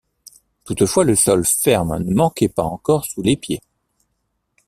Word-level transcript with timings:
Toutefois, 0.65 1.03
le 1.03 1.13
sol 1.13 1.45
ferme 1.45 1.99
ne 1.99 2.15
manquait 2.15 2.49
pas 2.49 2.63
encore 2.63 3.05
sous 3.05 3.21
les 3.21 3.37
pieds. 3.37 3.61